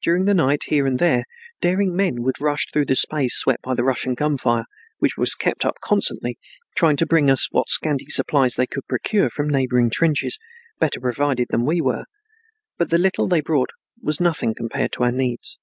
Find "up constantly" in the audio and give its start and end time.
5.66-6.38